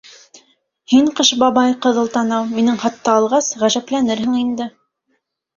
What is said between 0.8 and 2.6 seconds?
Һин, Ҡыш бабай— ҡыҙыл танау,